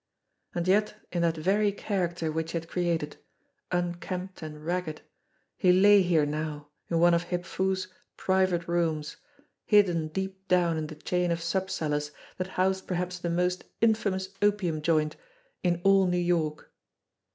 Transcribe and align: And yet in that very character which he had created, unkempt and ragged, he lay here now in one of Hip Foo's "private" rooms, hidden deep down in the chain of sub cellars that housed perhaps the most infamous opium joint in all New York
And 0.55 0.67
yet 0.67 0.95
in 1.11 1.21
that 1.21 1.37
very 1.37 1.71
character 1.71 2.31
which 2.31 2.53
he 2.53 2.57
had 2.57 2.67
created, 2.67 3.17
unkempt 3.71 4.41
and 4.41 4.65
ragged, 4.65 5.01
he 5.55 5.71
lay 5.71 6.01
here 6.01 6.25
now 6.25 6.69
in 6.89 6.97
one 6.99 7.13
of 7.13 7.25
Hip 7.25 7.45
Foo's 7.45 7.87
"private" 8.17 8.67
rooms, 8.67 9.17
hidden 9.63 10.07
deep 10.07 10.47
down 10.47 10.75
in 10.77 10.87
the 10.87 10.95
chain 10.95 11.29
of 11.29 11.39
sub 11.39 11.67
cellars 11.69 12.09
that 12.37 12.47
housed 12.57 12.87
perhaps 12.87 13.19
the 13.19 13.29
most 13.29 13.63
infamous 13.79 14.29
opium 14.41 14.81
joint 14.81 15.17
in 15.63 15.79
all 15.83 16.07
New 16.07 16.17
York 16.17 16.73